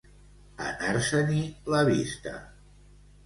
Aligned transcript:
Anar-se-n'hi 0.69 1.43
la 1.75 1.83
vista. 1.91 2.33